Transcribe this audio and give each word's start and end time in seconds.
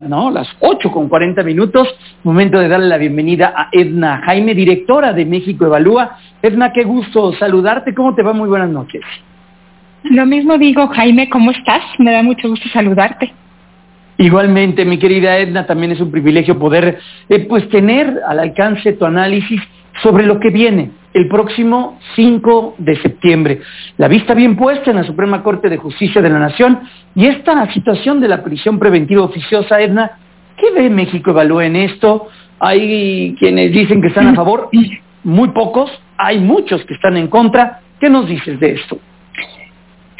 ¿no? 0.00 0.30
Las 0.30 0.46
8 0.60 0.92
con 0.92 1.08
40 1.08 1.42
minutos, 1.42 1.88
momento 2.22 2.60
de 2.60 2.68
darle 2.68 2.86
la 2.86 2.98
bienvenida 2.98 3.52
a 3.56 3.68
Edna 3.72 4.22
Jaime, 4.24 4.54
directora 4.54 5.12
de 5.12 5.26
México 5.26 5.66
Evalúa. 5.66 6.18
Edna, 6.40 6.72
qué 6.72 6.84
gusto 6.84 7.32
saludarte, 7.32 7.92
¿cómo 7.96 8.14
te 8.14 8.22
va? 8.22 8.32
Muy 8.32 8.48
buenas 8.48 8.70
noches. 8.70 9.02
Lo 10.04 10.24
mismo 10.24 10.56
digo, 10.56 10.86
Jaime, 10.86 11.28
¿cómo 11.28 11.50
estás? 11.50 11.82
Me 11.98 12.12
da 12.12 12.22
mucho 12.22 12.48
gusto 12.48 12.68
saludarte. 12.68 13.32
Igualmente, 14.18 14.84
mi 14.84 15.00
querida 15.00 15.36
Edna, 15.36 15.66
también 15.66 15.90
es 15.90 16.00
un 16.00 16.12
privilegio 16.12 16.56
poder 16.60 17.00
eh, 17.28 17.40
pues 17.48 17.68
tener 17.68 18.20
al 18.24 18.38
alcance 18.38 18.92
tu 18.92 19.04
análisis 19.04 19.60
sobre 20.00 20.24
lo 20.26 20.38
que 20.38 20.50
viene 20.50 20.92
el 21.18 21.26
próximo 21.26 21.98
5 22.14 22.76
de 22.78 22.94
septiembre. 23.02 23.60
La 23.96 24.06
vista 24.06 24.34
bien 24.34 24.54
puesta 24.54 24.90
en 24.90 24.98
la 24.98 25.02
Suprema 25.02 25.42
Corte 25.42 25.68
de 25.68 25.76
Justicia 25.76 26.22
de 26.22 26.30
la 26.30 26.38
Nación 26.38 26.78
y 27.16 27.26
esta 27.26 27.70
situación 27.72 28.20
de 28.20 28.28
la 28.28 28.44
prisión 28.44 28.78
preventiva 28.78 29.24
oficiosa, 29.24 29.80
Edna, 29.80 30.12
¿qué 30.56 30.70
ve 30.70 30.88
México 30.88 31.32
evalúa 31.32 31.66
en 31.66 31.74
esto? 31.74 32.28
Hay 32.60 33.34
quienes 33.36 33.72
dicen 33.72 34.00
que 34.00 34.08
están 34.08 34.28
a 34.28 34.34
favor, 34.34 34.70
muy 35.24 35.48
pocos, 35.48 35.90
hay 36.16 36.38
muchos 36.38 36.84
que 36.84 36.94
están 36.94 37.16
en 37.16 37.26
contra. 37.26 37.80
¿Qué 37.98 38.08
nos 38.08 38.28
dices 38.28 38.60
de 38.60 38.74
esto? 38.74 39.00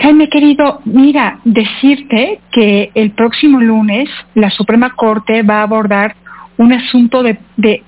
Jaime 0.00 0.28
querido, 0.28 0.80
mira, 0.84 1.38
decirte 1.44 2.40
que 2.50 2.90
el 2.94 3.12
próximo 3.12 3.60
lunes 3.60 4.08
la 4.34 4.50
Suprema 4.50 4.90
Corte 4.96 5.44
va 5.44 5.60
a 5.60 5.62
abordar 5.62 6.16
un 6.56 6.72
asunto 6.72 7.22
de, 7.22 7.38
de 7.56 7.84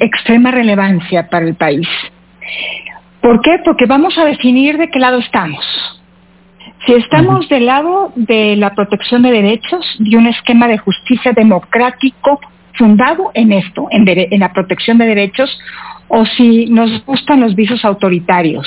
extrema 0.00 0.50
relevancia 0.50 1.28
para 1.28 1.46
el 1.46 1.54
país. 1.54 1.86
¿Por 3.20 3.40
qué? 3.42 3.58
Porque 3.64 3.86
vamos 3.86 4.16
a 4.18 4.24
definir 4.24 4.78
de 4.78 4.88
qué 4.88 4.98
lado 4.98 5.18
estamos. 5.18 5.64
Si 6.86 6.94
estamos 6.94 7.48
del 7.48 7.66
lado 7.66 8.12
de 8.14 8.56
la 8.56 8.74
protección 8.74 9.22
de 9.22 9.32
derechos, 9.32 9.84
de 9.98 10.16
un 10.16 10.26
esquema 10.26 10.68
de 10.68 10.78
justicia 10.78 11.32
democrático 11.32 12.40
fundado 12.74 13.30
en 13.34 13.52
esto, 13.52 13.88
en, 13.90 14.04
en 14.08 14.40
la 14.40 14.52
protección 14.52 14.98
de 14.98 15.06
derechos, 15.06 15.58
o 16.06 16.24
si 16.24 16.66
nos 16.66 17.04
gustan 17.04 17.40
los 17.40 17.54
visos 17.54 17.84
autoritarios, 17.84 18.66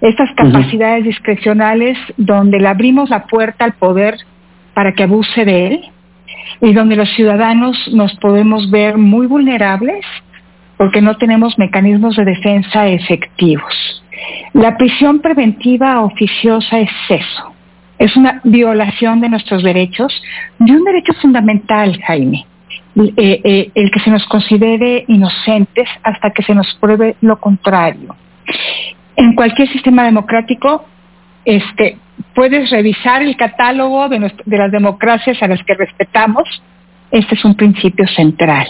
estas 0.00 0.28
capacidades 0.36 1.04
discrecionales 1.04 1.96
donde 2.16 2.58
le 2.58 2.68
abrimos 2.68 3.08
la 3.08 3.24
puerta 3.24 3.64
al 3.64 3.72
poder 3.74 4.18
para 4.74 4.92
que 4.92 5.04
abuse 5.04 5.44
de 5.44 5.66
él 5.68 5.80
y 6.60 6.72
donde 6.74 6.96
los 6.96 7.08
ciudadanos 7.14 7.76
nos 7.92 8.14
podemos 8.16 8.70
ver 8.70 8.98
muy 8.98 9.26
vulnerables 9.26 10.04
porque 10.76 11.00
no 11.00 11.16
tenemos 11.16 11.58
mecanismos 11.58 12.16
de 12.16 12.24
defensa 12.24 12.86
efectivos. 12.88 14.02
La 14.52 14.76
prisión 14.76 15.20
preventiva 15.20 16.00
oficiosa 16.00 16.78
es 16.80 16.90
eso, 17.08 17.52
es 17.98 18.16
una 18.16 18.40
violación 18.44 19.20
de 19.20 19.28
nuestros 19.28 19.62
derechos, 19.62 20.12
de 20.58 20.72
un 20.72 20.84
derecho 20.84 21.12
fundamental, 21.14 21.98
Jaime, 22.06 22.46
eh, 22.96 23.12
eh, 23.44 23.70
el 23.74 23.90
que 23.90 24.00
se 24.00 24.10
nos 24.10 24.24
considere 24.26 25.04
inocentes 25.08 25.88
hasta 26.02 26.30
que 26.30 26.42
se 26.42 26.54
nos 26.54 26.74
pruebe 26.80 27.16
lo 27.20 27.38
contrario. 27.38 28.16
En 29.16 29.34
cualquier 29.34 29.68
sistema 29.68 30.04
democrático, 30.04 30.84
este, 31.44 31.98
puedes 32.34 32.70
revisar 32.70 33.22
el 33.22 33.36
catálogo 33.36 34.08
de, 34.08 34.32
de 34.44 34.58
las 34.58 34.70
democracias 34.72 35.42
a 35.42 35.48
las 35.48 35.62
que 35.62 35.74
respetamos. 35.74 36.62
Este 37.10 37.34
es 37.34 37.44
un 37.44 37.54
principio 37.54 38.06
central. 38.08 38.66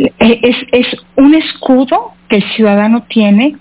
Eh, 0.00 0.40
es, 0.72 0.86
un 1.16 1.34
escudo 1.34 2.12
que 2.28 2.36
el 2.36 2.44
ciudadano 2.54 3.02
tiene 3.02 3.56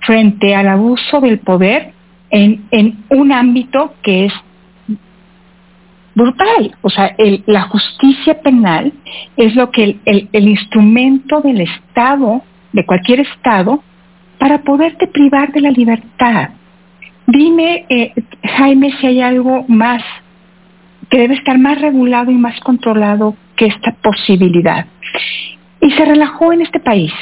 frente 0.00 0.54
al 0.54 0.68
abuso 0.68 1.20
del 1.20 1.38
poder 1.38 1.92
en, 2.30 2.64
un 3.10 3.30
ámbito 3.30 3.94
que 4.02 4.26
es 4.26 4.32
brutal. 6.14 6.76
O 6.80 6.88
sea, 6.88 7.14
la 7.46 7.62
justicia 7.62 8.40
penal 8.40 8.92
es 9.36 9.54
lo 9.54 9.70
que 9.70 9.98
el, 10.04 10.48
instrumento 10.48 11.42
del 11.42 11.60
Estado, 11.60 12.42
de 12.72 12.86
cualquier 12.86 13.20
Estado, 13.20 13.82
para 14.38 14.62
poderte 14.62 15.06
privar 15.08 15.52
de 15.52 15.60
la 15.60 15.70
libertad. 15.70 16.50
Dime, 17.26 17.84
eh, 17.90 18.12
Jaime, 18.56 18.92
si 18.98 19.06
hay 19.06 19.20
algo 19.20 19.66
más 19.68 20.02
que 21.10 21.18
debe 21.18 21.34
estar 21.34 21.58
más 21.58 21.78
regulado 21.80 22.30
y 22.30 22.36
más 22.36 22.58
controlado 22.60 23.36
que 23.56 23.66
esta 23.66 23.92
posibilidad 24.02 24.86
y 25.82 25.90
se 25.90 26.04
relajó 26.04 26.52
en 26.52 26.62
este 26.62 26.80
país. 26.80 27.12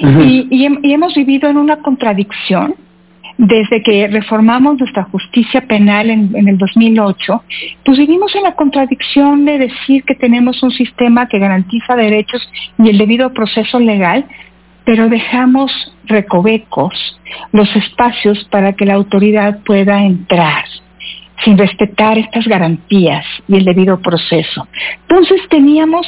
y, 0.00 0.92
hemos 0.92 1.14
vivido 1.14 1.48
en 1.48 1.56
una 1.56 1.78
contradicción 1.78 2.74
desde 3.38 3.82
que 3.82 4.06
reformamos 4.06 4.78
nuestra 4.78 5.04
justicia 5.04 5.62
penal 5.62 6.10
en, 6.10 6.30
en, 6.36 6.46
el 6.48 6.58
2008, 6.58 7.42
pues 7.84 7.98
vivimos 7.98 8.32
en 8.36 8.42
la 8.42 8.54
contradicción 8.54 9.46
de 9.46 9.58
decir 9.58 10.04
que 10.04 10.14
tenemos 10.14 10.62
un 10.62 10.70
sistema 10.70 11.26
que 11.26 11.38
garantiza 11.38 11.96
derechos 11.96 12.46
y 12.78 12.90
el 12.90 12.98
debido 12.98 13.32
proceso 13.32 13.80
legal, 13.80 14.26
pero 14.84 15.08
dejamos 15.08 15.72
recovecos 16.04 17.18
los 17.52 17.74
espacios 17.74 18.44
para 18.50 18.74
que 18.74 18.84
la 18.84 18.94
autoridad 18.94 19.60
pueda 19.64 20.04
entrar 20.04 20.64
sin 21.44 21.58
respetar 21.58 22.18
estas 22.18 22.46
garantías 22.46 23.24
y 23.48 23.56
el 23.56 23.64
debido 23.64 24.00
proceso. 24.00 24.68
Entonces 25.08 25.40
teníamos 25.48 26.06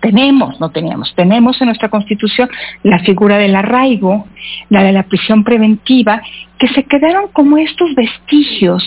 tenemos, 0.00 0.60
no 0.60 0.70
teníamos, 0.70 1.14
tenemos 1.14 1.60
en 1.60 1.66
nuestra 1.66 1.88
Constitución 1.88 2.48
la 2.82 2.98
figura 3.00 3.38
del 3.38 3.56
arraigo, 3.56 4.26
la 4.68 4.82
de 4.82 4.92
la 4.92 5.04
prisión 5.04 5.44
preventiva, 5.44 6.22
que 6.58 6.68
se 6.68 6.84
quedaron 6.84 7.28
como 7.32 7.58
estos 7.58 7.94
vestigios 7.94 8.82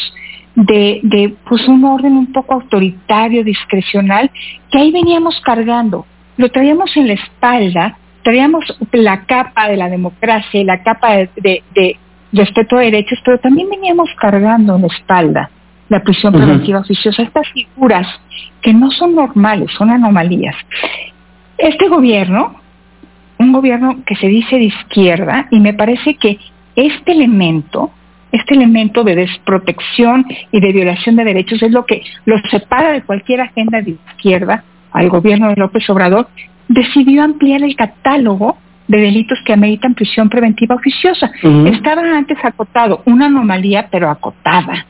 de, 0.56 1.00
de 1.04 1.36
pues 1.48 1.68
un 1.68 1.84
orden 1.86 2.14
un 2.14 2.32
poco 2.32 2.56
autoritario, 2.56 3.44
discrecional, 3.44 4.32
que 4.72 4.78
ahí 4.78 4.92
veníamos 4.92 5.40
cargando. 5.42 6.06
Lo 6.38 6.50
traíamos 6.50 6.96
en 6.98 7.08
la 7.08 7.14
espalda, 7.14 7.98
traíamos 8.24 8.66
la 8.92 9.26
capa 9.26 9.70
de 9.70 9.78
la 9.78 9.90
democracia 9.90 10.60
y 10.60 10.64
la 10.64 10.84
capa 10.84 11.16
de, 11.16 11.64
de, 11.74 11.98
respeto 12.32 12.78
a 12.78 12.82
derechos, 12.82 13.20
pero 13.26 13.40
también 13.40 13.70
veníamos 13.70 14.10
cargando 14.20 14.76
en 14.76 14.82
la 14.82 14.88
espalda 14.88 15.50
la 15.90 16.04
prisión 16.04 16.34
preventiva 16.34 16.80
oficiosa, 16.80 17.24
estas 17.24 17.48
figuras 17.50 18.08
que 18.62 18.74
no 18.74 18.92
son 18.92 19.16
normales, 19.16 19.72
son 19.78 19.90
anomalías. 19.90 20.56
Este 21.58 21.88
gobierno, 21.88 22.56
un 23.40 23.52
gobierno 23.52 23.98
que 24.06 24.16
se 24.16 24.28
dice 24.28 24.58
de 24.58 24.66
izquierda, 24.66 25.48
y 25.52 25.60
me 25.60 25.74
parece 25.74 26.16
que 26.16 26.38
este 26.76 27.12
elemento, 27.12 27.92
este 28.32 28.54
elemento 28.54 29.04
de 29.04 29.16
desprotección 29.16 30.26
y 30.52 30.62
de 30.62 30.72
violación 30.72 31.16
de 31.16 31.26
derechos 31.26 31.62
es 31.64 31.72
lo 31.72 31.86
que 31.86 32.04
lo 32.26 32.38
separa 32.50 32.92
de 32.92 33.02
cualquier 33.02 33.42
agenda 33.42 33.82
de 33.82 33.92
izquierda 33.92 34.64
al 34.92 35.10
gobierno 35.10 35.50
de 35.50 35.56
López 35.56 35.90
Obrador, 35.90 36.28
decidió 36.68 37.24
ampliar 37.24 37.64
el 37.64 37.76
catálogo 37.76 38.58
de 38.88 39.00
delitos 39.00 39.40
que 39.46 39.54
ameritan 39.54 39.94
prisión 39.94 40.30
preventiva 40.30 40.76
oficiosa. 40.76 41.32
Estaba 41.66 42.02
antes 42.02 42.38
acotado, 42.44 43.02
una 43.06 43.28
anomalía 43.28 43.88
pero 43.92 44.10
acotada. 44.10 44.86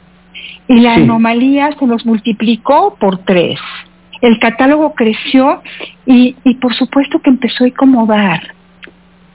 Y 0.69 0.79
la 0.81 0.93
anomalía 0.93 1.71
se 1.79 1.85
nos 1.87 2.05
multiplicó 2.05 2.95
por 2.99 3.17
tres. 3.25 3.59
El 4.21 4.37
catálogo 4.37 4.93
creció 4.93 5.63
y, 6.05 6.35
y 6.43 6.55
por 6.55 6.75
supuesto 6.75 7.19
que 7.19 7.31
empezó 7.31 7.63
a 7.63 7.69
incomodar. 7.69 8.53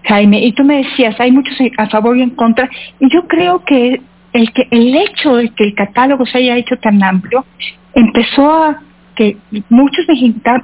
Jaime, 0.05 0.39
y 0.47 0.53
tú 0.53 0.63
me 0.63 0.85
decías, 0.85 1.19
hay 1.19 1.33
muchos 1.33 1.57
a 1.77 1.89
favor 1.89 2.17
y 2.17 2.23
en 2.23 2.31
contra, 2.31 2.71
y 3.01 3.13
yo 3.13 3.27
creo 3.27 3.65
que 3.65 4.01
el, 4.33 4.53
que 4.53 4.69
el 4.71 4.95
hecho 4.95 5.37
de 5.37 5.49
que 5.51 5.65
el 5.65 5.75
catálogo 5.75 6.25
se 6.25 6.39
haya 6.39 6.57
hecho 6.57 6.77
tan 6.77 7.03
amplio 7.03 7.45
empezó 7.95 8.53
a 8.53 8.81
que 9.17 9.37
muchos 9.71 10.07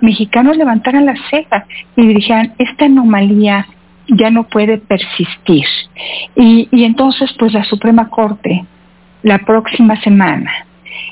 mexicanos 0.01 0.57
levantaran 0.57 1.07
las 1.07 1.19
cejas 1.31 1.65
y 1.97 2.07
dijeran, 2.07 2.55
esta 2.59 2.85
anomalía 2.85 3.67
ya 4.07 4.31
no 4.31 4.45
puede 4.45 4.79
persistir. 4.79 5.65
Y, 6.37 6.69
y 6.71 6.85
entonces, 6.85 7.33
pues 7.39 7.53
la 7.53 7.65
Suprema 7.65 8.09
Corte 8.09 8.65
la 9.23 9.39
próxima 9.39 10.01
semana. 10.01 10.51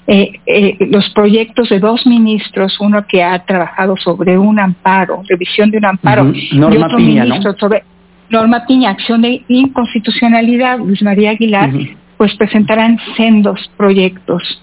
Eh, 0.06 0.32
eh, 0.46 0.76
los 0.90 1.08
proyectos 1.10 1.68
de 1.68 1.78
dos 1.78 2.06
ministros, 2.06 2.80
uno 2.80 3.06
que 3.06 3.22
ha 3.22 3.38
trabajado 3.44 3.96
sobre 3.96 4.38
un 4.38 4.58
amparo, 4.58 5.22
revisión 5.28 5.70
de 5.70 5.78
un 5.78 5.84
amparo, 5.84 6.32
y 6.32 6.58
otro 6.60 6.98
ministro 6.98 7.54
sobre 7.58 7.84
Norma 8.30 8.64
Piña, 8.66 8.90
acción 8.90 9.22
de 9.22 9.42
inconstitucionalidad, 9.48 10.78
Luis 10.78 11.02
María 11.02 11.30
Aguilar, 11.30 11.70
pues 12.16 12.34
presentarán 12.36 12.98
sendos 13.16 13.70
proyectos 13.76 14.62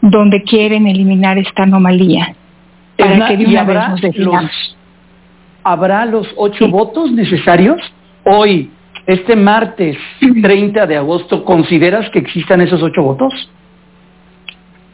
donde 0.00 0.42
quieren 0.42 0.86
eliminar 0.86 1.38
esta 1.38 1.64
anomalía 1.64 2.34
para 2.96 3.28
que 3.28 3.36
de 3.36 3.46
una 3.46 3.64
vez 3.64 3.88
nos 3.90 4.00
definamos. 4.00 4.76
¿Habrá 5.62 6.06
los 6.06 6.28
ocho 6.36 6.68
votos 6.68 7.10
necesarios? 7.12 7.80
Hoy 8.24 8.70
este 9.06 9.36
martes 9.36 9.96
30 10.42 10.86
de 10.86 10.96
agosto, 10.96 11.44
¿consideras 11.44 12.10
que 12.10 12.18
existan 12.18 12.60
esos 12.60 12.82
ocho 12.82 13.02
votos? 13.02 13.32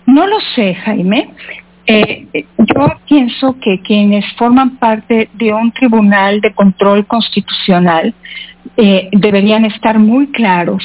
No 0.07 0.27
lo 0.27 0.39
sé, 0.55 0.75
Jaime. 0.75 1.31
Eh, 1.87 2.27
yo 2.59 2.87
pienso 3.09 3.57
que 3.61 3.81
quienes 3.83 4.25
forman 4.37 4.77
parte 4.77 5.29
de 5.33 5.53
un 5.53 5.73
tribunal 5.73 6.41
de 6.41 6.55
control 6.55 7.07
constitucional 7.07 8.15
eh, 8.77 9.09
deberían 9.13 9.65
estar 9.65 9.99
muy 9.99 10.29
claros 10.29 10.83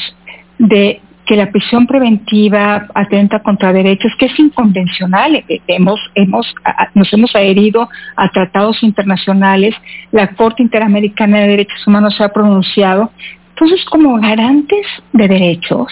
de 0.57 1.01
que 1.27 1.35
la 1.35 1.51
prisión 1.51 1.85
preventiva 1.85 2.87
atenta 2.95 3.43
contra 3.43 3.73
derechos, 3.73 4.13
que 4.17 4.27
es 4.27 4.39
inconvencional. 4.39 5.35
Eh, 5.35 5.59
hemos, 5.67 5.99
hemos, 6.15 6.55
nos 6.95 7.11
hemos 7.13 7.35
adherido 7.35 7.89
a 8.15 8.29
tratados 8.29 8.81
internacionales, 8.81 9.75
la 10.11 10.29
Corte 10.29 10.63
Interamericana 10.63 11.41
de 11.41 11.47
Derechos 11.49 11.85
Humanos 11.85 12.15
se 12.15 12.23
ha 12.23 12.29
pronunciado. 12.29 13.11
Entonces, 13.49 13.83
como 13.85 14.19
garantes 14.19 14.85
de 15.11 15.27
derechos, 15.27 15.91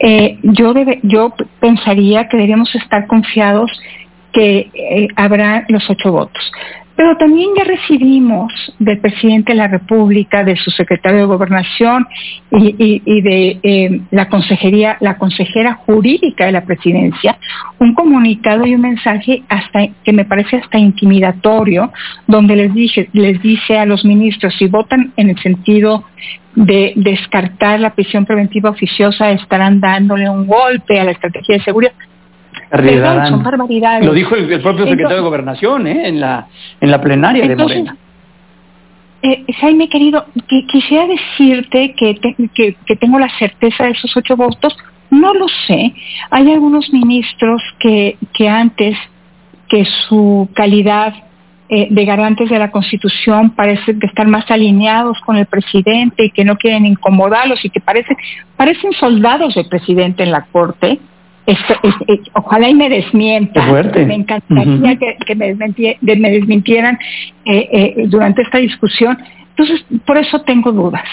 eh, 0.00 0.38
yo, 0.42 0.74
yo 1.04 1.32
pensaría 1.60 2.28
que 2.28 2.36
deberíamos 2.36 2.74
estar 2.74 3.06
confiados 3.06 3.70
que 4.32 4.70
eh, 4.74 5.08
habrá 5.14 5.64
los 5.68 5.88
ocho 5.88 6.10
votos. 6.10 6.52
Pero 7.00 7.16
también 7.16 7.48
ya 7.56 7.64
recibimos 7.64 8.52
del 8.78 9.00
presidente 9.00 9.52
de 9.52 9.56
la 9.56 9.68
República, 9.68 10.44
de 10.44 10.54
su 10.56 10.70
secretario 10.70 11.20
de 11.20 11.24
Gobernación 11.24 12.06
y, 12.50 13.22
de 13.22 13.58
eh, 13.62 14.02
la 14.10 14.28
consejería, 14.28 14.98
la 15.00 15.16
consejera 15.16 15.76
jurídica 15.86 16.44
de 16.44 16.52
la 16.52 16.66
presidencia, 16.66 17.38
un 17.78 17.94
comunicado 17.94 18.66
y 18.66 18.74
un 18.74 18.82
mensaje 18.82 19.42
hasta 19.48 19.88
que 20.04 20.12
me 20.12 20.26
parece 20.26 20.58
hasta 20.58 20.78
intimidatorio, 20.78 21.90
donde 22.26 22.54
les 22.54 23.08
les 23.14 23.40
dice 23.40 23.78
a 23.78 23.86
los 23.86 24.04
ministros 24.04 24.54
si 24.58 24.66
votan 24.66 25.14
en 25.16 25.30
el 25.30 25.38
sentido 25.38 26.04
de 26.54 26.92
descartar 26.96 27.80
la 27.80 27.94
prisión 27.94 28.26
preventiva 28.26 28.68
oficiosa, 28.68 29.30
estarán 29.30 29.80
dándole 29.80 30.28
un 30.28 30.46
golpe 30.46 31.00
a 31.00 31.04
la 31.04 31.12
estrategia 31.12 31.56
de 31.56 31.64
seguridad 31.64 31.92
son 32.70 33.42
barbaridades. 33.42 34.06
Lo 34.06 34.12
dijo 34.12 34.36
el, 34.36 34.60
propio 34.60 34.86
secretario 34.86 35.16
de 35.16 35.22
Gobernación 35.22 35.86
¿eh? 35.86 36.08
en, 36.08 36.20
la, 36.20 36.46
en 36.80 36.90
la 36.90 37.00
plenaria 37.00 37.46
de 37.46 37.56
Morena. 37.56 37.96
Eh, 39.22 39.44
Jaime, 39.60 39.88
querido, 39.88 40.24
quisiera 40.70 41.06
decirte 41.06 41.94
que, 41.94 42.14
que, 42.54 42.96
tengo 42.96 43.18
la 43.18 43.28
certeza 43.38 43.84
de 43.84 43.90
esos 43.90 44.16
ocho 44.16 44.36
votos. 44.36 44.76
No 45.10 45.34
lo 45.34 45.46
sé. 45.66 45.92
Hay 46.30 46.50
algunos 46.50 46.90
ministros 46.92 47.62
que, 47.78 48.16
que 48.32 48.48
antes 48.48 48.96
que 49.68 49.84
su 50.08 50.48
calidad 50.54 51.12
eh, 51.68 51.88
de 51.90 52.04
garantes 52.04 52.48
de 52.48 52.58
la 52.58 52.70
Constitución 52.70 53.50
parecen 53.50 54.00
que 54.00 54.06
están 54.06 54.30
más 54.30 54.50
alineados 54.50 55.18
con 55.20 55.36
el 55.36 55.46
presidente 55.46 56.24
y 56.24 56.30
que 56.30 56.44
no 56.44 56.56
quieren 56.56 56.86
incomodarlos 56.86 57.64
y 57.64 57.70
que 57.70 57.80
parecen, 57.80 58.16
parecen 58.56 58.92
soldados 58.92 59.54
del 59.54 59.68
presidente 59.68 60.22
en 60.22 60.32
la 60.32 60.46
Corte 60.46 60.98
ojalá 62.34 62.68
y 62.68 62.74
me 62.74 62.88
desmientan. 62.88 64.06
Me 64.06 64.14
encantaría 64.14 64.96
que, 65.26 65.34
me, 65.34 65.54
desmintieran 66.30 66.98
eh, 67.44 67.68
eh, 67.72 67.94
durante 68.06 68.42
esta 68.42 68.58
discusión. 68.58 69.18
Entonces, 69.50 69.84
por 70.06 70.16
eso 70.16 70.40
tengo 70.42 70.72
dudas. 70.72 71.04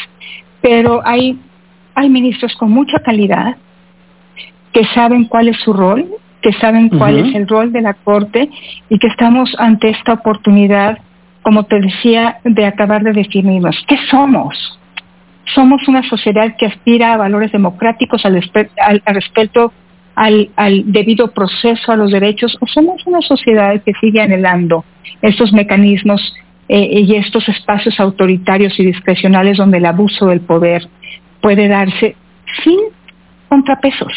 Pero 0.61 1.01
hay, 1.05 1.39
hay 1.95 2.09
ministros 2.09 2.55
con 2.55 2.71
mucha 2.71 2.99
calidad 2.99 3.57
que 4.73 4.83
saben 4.93 5.25
cuál 5.25 5.47
es 5.47 5.57
su 5.57 5.73
rol, 5.73 6.07
que 6.41 6.53
saben 6.53 6.89
cuál 6.89 7.17
es 7.17 7.35
el 7.35 7.47
rol 7.47 7.71
de 7.71 7.81
la 7.81 7.93
Corte 7.93 8.49
y 8.89 8.99
que 8.99 9.07
estamos 9.07 9.55
ante 9.57 9.89
esta 9.89 10.13
oportunidad, 10.13 10.99
como 11.41 11.63
te 11.63 11.79
decía, 11.79 12.37
de 12.43 12.65
acabar 12.65 13.03
de 13.03 13.13
definirnos. 13.13 13.83
¿Qué 13.87 13.97
somos? 14.09 14.79
Somos 15.55 15.87
una 15.87 16.03
sociedad 16.03 16.55
que 16.57 16.67
aspira 16.67 17.13
a 17.13 17.17
valores 17.17 17.51
democráticos, 17.51 18.25
al, 18.25 18.35
al, 18.35 19.01
al 19.05 19.15
respeto 19.15 19.73
al, 20.17 20.49
debido 20.91 21.31
proceso 21.31 21.91
a 21.91 21.95
los 21.95 22.11
derechos 22.11 22.57
o 22.59 22.65
somos 22.65 23.05
una 23.05 23.21
sociedad 23.21 23.81
que 23.83 23.93
sigue 24.01 24.19
anhelando 24.19 24.83
estos 25.21 25.53
mecanismos 25.53 26.35
eh, 26.67 27.01
y 27.01 27.15
estos 27.15 27.47
espacios 27.47 27.99
autoritarios 27.99 28.79
y 28.79 28.85
discrecionales 28.85 29.57
donde 29.57 29.77
el 29.77 29.85
abuso 29.85 30.25
del 30.25 30.41
poder 30.41 30.87
puede 31.39 31.67
darse 31.67 32.15
sin 32.63 32.79
contrapesos. 33.47 34.11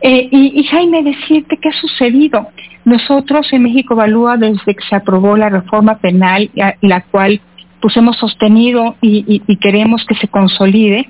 Eh, 0.00 0.28
y, 0.32 0.64
Jaime, 0.64 1.04
decirte 1.04 1.56
qué 1.62 1.68
ha 1.68 1.80
sucedido. 1.80 2.48
Nosotros 2.84 3.46
en 3.52 3.62
México 3.62 3.94
Evalúa, 3.94 4.36
desde 4.36 4.74
que 4.74 4.84
se 4.88 4.96
aprobó 4.96 5.36
la 5.36 5.48
reforma 5.48 5.98
penal, 5.98 6.50
la 6.80 7.00
cual 7.02 7.40
pues 7.80 7.96
hemos 7.96 8.16
sostenido 8.16 8.96
y, 9.00 9.40
queremos 9.60 10.04
que 10.04 10.14
se 10.16 10.26
consolide, 10.28 11.08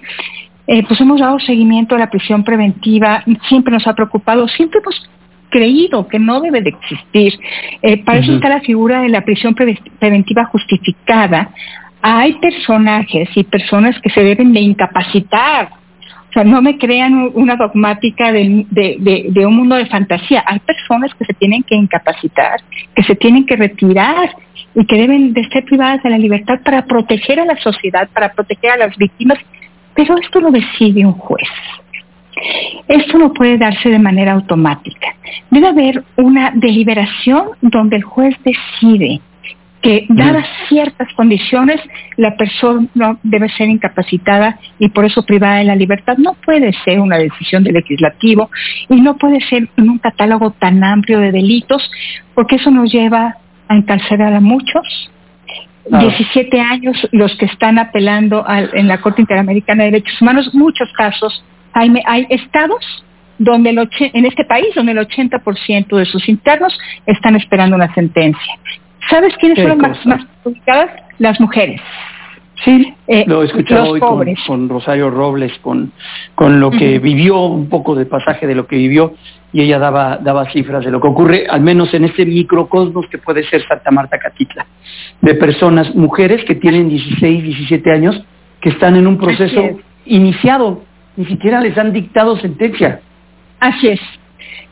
eh, 0.67 0.85
pues 0.87 1.01
hemos 1.01 1.21
dado 1.21 1.39
seguimiento 1.41 1.97
a 1.97 1.99
la 1.99 2.11
prisión 2.11 2.45
preventiva, 2.45 3.25
siempre 3.49 3.73
nos 3.73 3.87
ha 3.87 3.95
preocupado, 3.95 4.47
siempre 4.49 4.81
hemos 4.81 5.11
creído 5.51 6.09
que 6.09 6.19
no 6.19 6.41
debe 6.41 6.63
de 6.63 6.71
existir. 6.71 7.39
Eh, 7.83 8.03
para 8.03 8.19
eso 8.19 8.33
está 8.33 8.49
la 8.49 8.61
figura 8.61 9.03
de 9.03 9.09
la 9.09 9.21
prisión 9.21 9.55
preventiva 9.55 10.47
justificada. 10.47 11.51
Hay 12.01 12.33
personajes 12.35 13.29
y 13.37 13.45
personas 13.45 14.01
que 14.01 14.11
se 14.11 14.23
deben 14.23 14.53
de 14.53 14.61
incapacitar. 14.61 15.71
O 16.31 16.33
sea, 16.33 16.45
no 16.45 16.63
me 16.63 16.79
crean 16.79 17.31
una 17.35 17.57
dogmática 17.57 18.33
de, 18.33 18.65
de, 18.71 19.47
un 19.47 19.55
mundo 19.55 19.77
de 19.77 19.85
fantasía. 19.85 20.43
Hay 20.47 20.61
personas 20.61 21.13
que 21.15 21.27
se 21.27 21.35
tienen 21.35 21.63
que 21.63 21.75
incapacitar, 21.75 22.61
que 22.97 23.03
se 23.03 23.15
tienen 23.15 23.45
que 23.45 23.55
retirar 23.55 24.35
y 24.75 24.87
que 24.87 24.97
deben 24.97 25.35
de 25.35 25.47
ser 25.51 25.67
privadas 25.67 26.03
de 26.03 26.09
la 26.09 26.17
libertad 26.17 26.61
para 26.65 26.87
proteger 26.87 27.39
a 27.39 27.45
la 27.45 27.57
sociedad, 27.59 28.09
para 28.15 28.33
proteger 28.33 28.71
a 28.71 28.77
las 28.79 28.97
víctimas 28.97 29.39
pero 29.95 30.17
esto 30.19 30.41
lo 30.41 30.51
decide 30.51 31.05
un 31.07 31.13
juez. 31.13 31.49
Esto 32.89 33.19
no 33.19 33.33
puede 33.33 33.59
darse 33.59 33.89
de 33.89 33.99
manera 33.99 34.33
automática. 34.33 35.15
Debe 35.51 35.69
haber 35.69 36.05
una 36.17 36.51
deliberación 36.55 37.51
donde 37.61 37.97
el 37.97 38.03
juez 38.03 38.37
decide 38.45 39.21
que 39.83 40.07
dadas 40.09 40.47
ciertas 40.69 41.13
condiciones 41.15 41.81
la 42.17 42.37
persona 42.37 43.19
debe 43.25 43.49
ser 43.49 43.69
incapacitada 43.69 44.59
y 44.79 44.89
por 44.89 45.05
eso 45.05 45.27
privada 45.27 45.57
de 45.57 45.65
la 45.65 45.77
libertad. 45.77 46.17
No 46.19 46.35
puede 46.35 46.73
ser 46.85 47.01
una 47.01 47.19
decisión 47.19 47.65
del 47.65 47.75
legislativo 47.75 48.49
y 48.89 49.01
no 49.01 49.17
puede 49.17 49.41
ser 49.41 49.69
en 49.77 49.91
un 49.91 49.99
catálogo 49.99 50.53
tan 50.53 50.83
amplio 50.85 51.19
de 51.19 51.33
delitos 51.33 51.91
porque 52.35 52.57
eso 52.57 52.71
nos 52.71 52.93
lleva 52.93 53.37
a 53.69 53.75
encarcelar 53.75 54.33
a 54.35 54.41
muchos, 54.41 55.11
17 55.99 56.61
años 56.61 56.97
los 57.13 57.35
que 57.37 57.47
están 57.47 57.79
apelando 57.79 58.45
en 58.49 58.89
la 58.89 59.01
Corte 59.01 59.21
Interamericana 59.21 59.85
de 59.85 59.91
Derechos 59.91 60.21
Humanos, 60.23 60.51
muchos 60.55 60.91
casos. 60.97 61.45
Jaime, 61.75 62.03
hay 62.07 62.27
estados 62.31 63.05
donde 63.39 63.71
el 63.71 63.89
en 64.01 64.25
este 64.25 64.45
país 64.45 64.69
donde 64.75 64.93
el 64.93 64.99
80% 64.99 65.97
de 65.97 66.05
sus 66.05 66.29
internos 66.29 66.79
están 67.07 67.37
esperando 67.37 67.77
una 67.77 67.93
sentencia. 67.95 68.55
¿Sabes 69.11 69.35
quiénes 69.39 69.59
son 69.59 69.83
las 69.83 70.07
más, 70.07 70.21
más 70.45 70.91
Las 71.19 71.41
mujeres. 71.41 71.81
Sí, 72.65 72.95
eh, 73.13 73.25
lo 73.27 73.43
he 73.43 73.47
escuchado 73.47 73.91
hoy 73.91 74.01
con, 74.01 74.69
Rosario 74.69 75.11
Robles, 75.11 75.53
con, 75.61 75.93
con 76.35 76.61
lo 76.61 76.71
que 76.71 76.99
vivió, 76.99 77.41
un 77.45 77.69
poco 77.69 77.95
de 77.95 78.07
pasaje 78.07 78.47
de 78.47 78.55
lo 78.55 78.67
que 78.67 78.77
vivió, 78.77 79.15
y 79.53 79.61
ella 79.61 79.79
daba, 79.79 80.17
daba 80.17 80.51
cifras 80.51 80.83
de 80.83 80.91
lo 80.91 80.99
que 81.01 81.09
ocurre, 81.09 81.47
al 81.47 81.61
menos 81.61 81.93
en 81.93 82.05
este 82.05 82.25
microcosmos 82.25 83.07
que 83.11 83.19
puede 83.19 83.45
ser 83.45 83.63
Santa 83.69 83.91
Marta 83.91 84.19
Catitla, 84.19 84.67
de 85.21 85.35
personas, 85.35 85.95
mujeres 85.95 86.43
que 86.45 86.55
tienen 86.55 86.89
16, 86.89 87.43
17 87.43 87.91
años, 87.91 88.25
que 88.63 88.71
están 88.71 88.97
en 88.97 89.07
un 89.07 89.19
proceso 89.19 89.63
iniciado, 90.07 90.83
ni 91.17 91.27
siquiera 91.27 91.61
les 91.61 91.77
han 91.77 91.93
dictado 91.93 92.39
sentencia. 92.39 93.01
Así 93.61 93.89
es. 93.89 94.01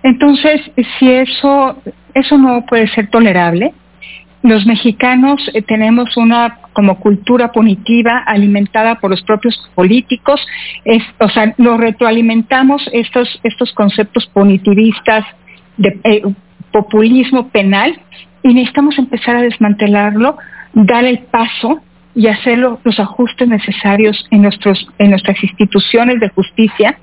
Entonces, 0.03 0.63
si 0.99 1.11
eso, 1.11 1.77
eso 2.15 2.39
no 2.39 2.65
puede 2.67 2.89
ser 2.89 3.11
tolerable, 3.11 3.75
los 4.43 4.65
mexicanos 4.67 5.51
eh, 5.53 5.63
tenemos 5.63 6.17
una 6.17 6.59
como 6.73 6.99
cultura 6.99 7.53
punitiva 7.53 8.23
alimentada 8.27 8.95
por 8.97 9.11
los 9.11 9.23
propios 9.23 9.55
políticos, 9.75 10.41
o 11.19 11.29
sea, 11.29 11.55
nos 11.59 11.79
retroalimentamos 11.79 12.89
estos, 12.93 13.41
estos 13.43 13.73
conceptos 13.75 14.27
punitivistas 14.29 15.25
de 15.77 16.01
eh, 16.05 16.23
populismo 16.73 17.49
penal 17.49 18.01
y 18.43 18.55
necesitamos 18.55 18.99
empezar 18.99 19.37
a 19.37 19.43
desmantelarlo, 19.43 20.39
dar 20.73 21.05
el 21.05 21.19
paso 21.19 21.83
y 22.15 22.29
hacer 22.29 22.59
los 22.59 22.99
ajustes 22.99 23.47
necesarios 23.47 24.27
en, 24.31 24.43
nuestros, 24.43 24.87
en 24.99 25.11
nuestras 25.11 25.43
instituciones 25.43 26.19
de 26.21 26.29
justicia 26.31 26.99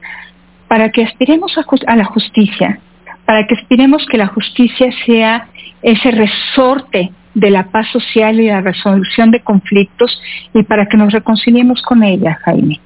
para 0.68 0.90
que 0.90 1.04
aspiremos 1.04 1.56
a 1.88 1.96
la 1.96 2.06
justicia, 2.06 2.80
para 3.26 3.46
que 3.48 3.56
aspiremos 3.56 4.06
que 4.10 4.18
la 4.18 4.28
justicia 4.28 4.90
sea 5.06 5.48
ese 5.82 6.12
resorte 6.12 7.12
de 7.38 7.52
la 7.52 7.68
paz 7.68 7.88
social 7.92 8.40
y 8.40 8.48
la 8.48 8.62
resolución 8.62 9.30
de 9.30 9.42
conflictos 9.42 10.20
y 10.56 10.64
para 10.64 10.88
que 10.88 10.98
nos 10.98 11.14
reconciliemos 11.14 11.84
con 11.84 12.04
ella, 12.04 12.40
Jaime. 12.44 12.80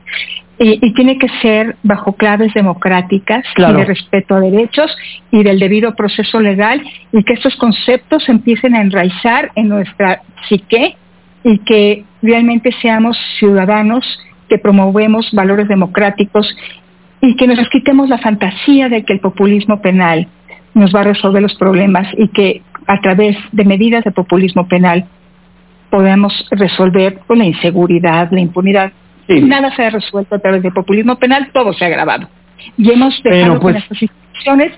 Y, 0.59 0.93
tiene 0.93 1.17
que 1.17 1.27
ser 1.41 1.77
bajo 1.81 2.13
claves 2.13 2.53
democráticas 2.53 3.45
y 3.57 3.61
de 3.61 3.85
respeto 3.85 4.35
a 4.35 4.41
derechos 4.41 4.95
y 5.31 5.41
del 5.41 5.57
debido 5.57 5.95
proceso 5.95 6.39
legal 6.39 6.83
y 7.11 7.23
que 7.23 7.33
estos 7.33 7.55
conceptos 7.55 8.27
empiecen 8.29 8.75
a 8.75 8.81
enraizar 8.81 9.51
en 9.55 9.69
nuestra 9.69 10.21
psique 10.47 10.97
y 11.43 11.57
que 11.59 12.03
realmente 12.21 12.71
seamos 12.81 13.17
ciudadanos 13.39 14.05
que 14.49 14.59
promovemos 14.59 15.31
valores 15.31 15.67
democráticos 15.67 16.55
y 17.21 17.35
que 17.37 17.47
nos 17.47 17.69
quitemos 17.69 18.09
la 18.09 18.19
fantasía 18.19 18.89
de 18.89 19.03
que 19.03 19.13
el 19.13 19.19
populismo 19.21 19.81
penal 19.81 20.27
nos 20.73 20.93
va 20.93 20.99
a 20.99 21.05
resolver 21.05 21.41
los 21.41 21.55
problemas 21.55 22.07
y 22.17 22.27
que 22.27 22.61
a 22.87 22.99
través 22.99 23.37
de 23.51 23.65
medidas 23.65 24.03
de 24.03 24.11
populismo 24.11 24.67
penal 24.67 25.05
podemos 25.89 26.33
resolver 26.51 27.19
la 27.29 27.45
inseguridad, 27.45 28.29
la 28.31 28.39
impunidad 28.39 28.91
nada 29.39 29.73
se 29.75 29.83
ha 29.83 29.89
resuelto 29.89 30.35
a 30.35 30.39
través 30.39 30.61
del 30.61 30.73
populismo 30.73 31.17
penal, 31.17 31.49
todo 31.53 31.73
se 31.73 31.85
ha 31.85 31.87
agravado. 31.87 32.27
Y 32.77 32.91
hemos 32.91 33.21
dejado 33.23 33.59
que 33.59 33.67
estas 33.69 33.87
pues 33.87 34.01
instituciones 34.01 34.73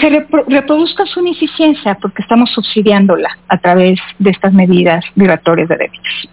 se 0.00 0.08
reproduzca 0.48 1.04
su 1.06 1.20
ineficiencia 1.20 1.96
porque 2.00 2.22
estamos 2.22 2.50
subsidiándola 2.50 3.28
a 3.48 3.58
través 3.58 4.00
de 4.18 4.30
estas 4.30 4.52
medidas 4.52 5.04
migratorias 5.14 5.68
de 5.68 5.76
derechos. 5.76 6.28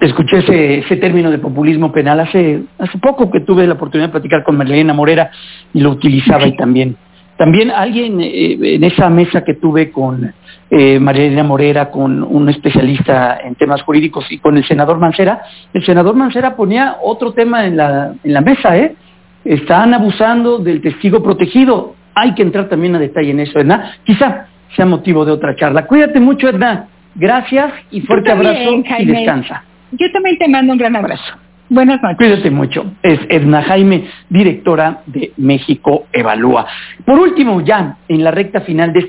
Escuché 0.00 0.78
ese, 0.78 0.96
término 0.96 1.30
de 1.30 1.38
populismo 1.38 1.92
penal 1.92 2.20
hace, 2.20 2.62
hace 2.78 2.98
poco 2.98 3.30
que 3.30 3.40
tuve 3.40 3.66
la 3.66 3.74
oportunidad 3.74 4.08
de 4.08 4.12
platicar 4.12 4.42
con 4.42 4.56
Marlene 4.56 4.92
Morera 4.92 5.30
y 5.74 5.80
lo 5.80 5.90
utilizaba 5.90 6.46
y 6.46 6.56
también. 6.56 6.96
También 7.40 7.70
alguien 7.70 8.20
eh, 8.20 8.58
en 8.60 8.84
esa 8.84 9.08
mesa 9.08 9.42
que 9.42 9.54
tuve 9.54 9.90
con 9.90 10.30
eh, 10.68 11.00
María 11.00 11.42
Morera, 11.42 11.90
con 11.90 12.22
un 12.22 12.50
especialista 12.50 13.38
en 13.42 13.54
temas 13.54 13.80
jurídicos 13.80 14.30
y 14.30 14.36
con 14.36 14.58
el 14.58 14.64
senador 14.66 14.98
Mancera, 14.98 15.40
el 15.72 15.82
senador 15.82 16.14
Mancera 16.16 16.54
ponía 16.54 16.98
otro 17.02 17.32
tema 17.32 17.64
en 17.64 17.78
la, 17.78 18.12
en 18.22 18.34
la 18.34 18.42
mesa, 18.42 18.76
¿eh? 18.76 18.94
Están 19.42 19.94
abusando 19.94 20.58
del 20.58 20.82
testigo 20.82 21.22
protegido. 21.22 21.94
Hay 22.14 22.34
que 22.34 22.42
entrar 22.42 22.68
también 22.68 22.94
a 22.96 22.98
detalle 22.98 23.30
en 23.30 23.40
eso, 23.40 23.58
Edna. 23.58 23.92
Quizá 24.04 24.48
sea 24.76 24.84
motivo 24.84 25.24
de 25.24 25.32
otra 25.32 25.56
charla. 25.56 25.86
Cuídate 25.86 26.20
mucho, 26.20 26.46
Edna. 26.46 26.88
Gracias 27.14 27.72
y 27.90 28.02
fuerte 28.02 28.30
abrazo 28.30 28.82
y 28.98 29.04
descansa. 29.06 29.64
Yo 29.92 30.12
también 30.12 30.36
te 30.36 30.46
mando 30.46 30.74
un 30.74 30.78
gran 30.78 30.94
abrazo. 30.94 31.38
Buenas 31.70 32.02
noches. 32.02 32.16
Cuídate 32.18 32.50
mucho. 32.50 32.84
Es 33.00 33.20
Edna 33.28 33.62
Jaime, 33.62 34.10
directora 34.28 35.02
de 35.06 35.32
México 35.36 36.06
Evalúa. 36.12 36.66
Por 37.06 37.20
último, 37.20 37.60
ya 37.60 37.96
en 38.08 38.24
la 38.24 38.32
recta 38.32 38.62
final 38.62 38.92
de 38.92 38.98
este 38.98 39.08